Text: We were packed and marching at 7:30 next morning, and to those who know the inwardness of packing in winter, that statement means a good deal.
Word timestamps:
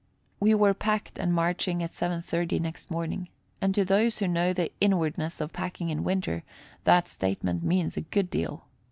We 0.39 0.55
were 0.55 0.73
packed 0.73 1.19
and 1.19 1.31
marching 1.31 1.83
at 1.83 1.91
7:30 1.91 2.59
next 2.59 2.89
morning, 2.89 3.29
and 3.61 3.75
to 3.75 3.85
those 3.85 4.17
who 4.17 4.27
know 4.27 4.51
the 4.51 4.71
inwardness 4.81 5.39
of 5.39 5.53
packing 5.53 5.91
in 5.91 6.03
winter, 6.03 6.41
that 6.85 7.07
statement 7.07 7.61
means 7.61 7.97
a 7.97 8.01
good 8.01 8.31
deal. 8.31 8.65